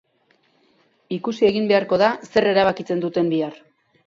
Ikusi 1.17 1.47
egin 1.51 1.69
beharko 1.73 2.01
da 2.05 2.09
zer 2.31 2.49
erabakitzen 2.55 3.05
duten 3.05 3.31
bihar. 3.37 3.63